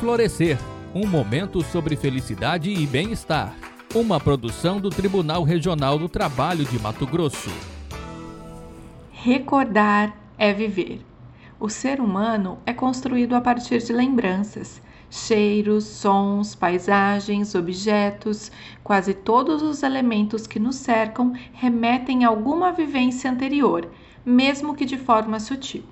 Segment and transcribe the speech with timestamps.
[0.00, 0.56] Florescer
[0.94, 3.52] um momento sobre felicidade e bem-estar.
[3.92, 7.50] Uma produção do Tribunal Regional do Trabalho de Mato Grosso.
[9.10, 11.00] Recordar é viver.
[11.58, 14.80] O ser humano é construído a partir de lembranças,
[15.10, 18.52] cheiros, sons, paisagens, objetos,
[18.84, 23.90] quase todos os elementos que nos cercam remetem a alguma vivência anterior,
[24.24, 25.82] mesmo que de forma sutil.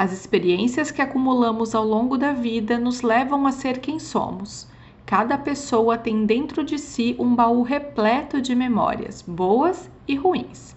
[0.00, 4.66] As experiências que acumulamos ao longo da vida nos levam a ser quem somos.
[5.04, 10.74] Cada pessoa tem dentro de si um baú repleto de memórias, boas e ruins.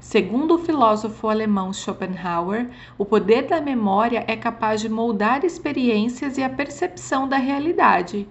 [0.00, 6.42] Segundo o filósofo alemão Schopenhauer, o poder da memória é capaz de moldar experiências e
[6.42, 8.26] a percepção da realidade.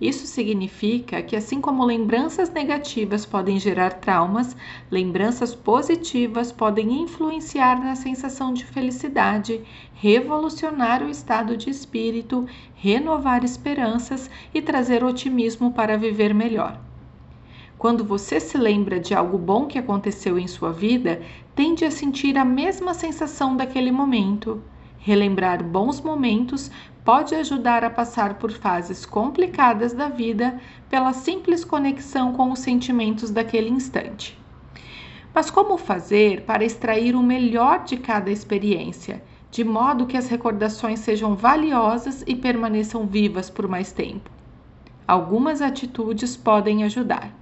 [0.00, 4.56] Isso significa que, assim como lembranças negativas podem gerar traumas,
[4.88, 9.60] lembranças positivas podem influenciar na sensação de felicidade,
[9.94, 16.80] revolucionar o estado de espírito, renovar esperanças e trazer otimismo para viver melhor.
[17.76, 21.22] Quando você se lembra de algo bom que aconteceu em sua vida,
[21.54, 24.62] tende a sentir a mesma sensação daquele momento.
[24.98, 26.70] Relembrar bons momentos
[27.08, 33.30] pode ajudar a passar por fases complicadas da vida pela simples conexão com os sentimentos
[33.30, 34.38] daquele instante.
[35.32, 40.98] Mas como fazer para extrair o melhor de cada experiência, de modo que as recordações
[40.98, 44.28] sejam valiosas e permaneçam vivas por mais tempo?
[45.06, 47.34] Algumas atitudes podem ajudar.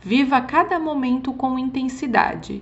[0.00, 2.60] Viva cada momento com intensidade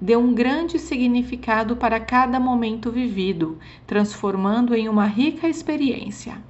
[0.00, 6.42] dê um grande significado para cada momento vivido, transformando em uma rica experiência.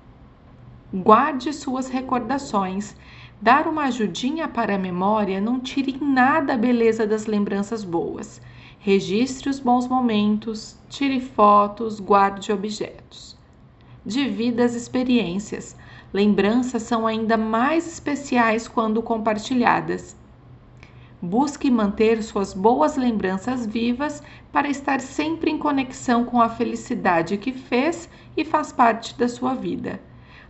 [0.94, 2.96] Guarde suas recordações.
[3.42, 8.40] Dar uma ajudinha para a memória não tire nada a beleza das lembranças boas.
[8.78, 13.36] Registre os bons momentos, tire fotos, guarde objetos.
[14.04, 15.76] Divida as experiências.
[16.12, 20.19] Lembranças são ainda mais especiais quando compartilhadas
[21.22, 27.52] Busque manter suas boas lembranças vivas para estar sempre em conexão com a felicidade que
[27.52, 30.00] fez e faz parte da sua vida.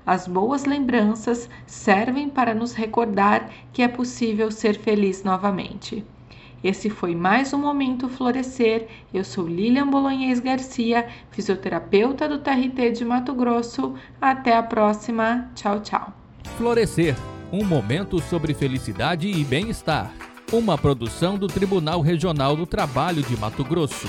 [0.07, 6.05] As boas lembranças servem para nos recordar que é possível ser feliz novamente.
[6.63, 8.87] Esse foi mais um Momento Florescer.
[9.13, 13.95] Eu sou Lilian Bolonhês Garcia, fisioterapeuta do TRT de Mato Grosso.
[14.21, 15.51] Até a próxima.
[15.55, 16.13] Tchau, tchau.
[16.57, 17.17] Florescer
[17.53, 23.63] um momento sobre felicidade e bem-estar uma produção do Tribunal Regional do Trabalho de Mato
[23.65, 24.09] Grosso.